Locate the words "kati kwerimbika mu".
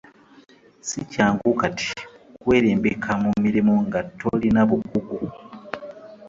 1.61-3.31